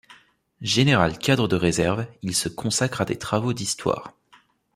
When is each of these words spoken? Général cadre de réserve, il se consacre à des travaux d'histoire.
Général 0.63 1.19
cadre 1.19 1.47
de 1.47 1.55
réserve, 1.55 2.07
il 2.23 2.33
se 2.35 2.49
consacre 2.49 3.01
à 3.01 3.05
des 3.05 3.19
travaux 3.19 3.53
d'histoire. 3.53 4.13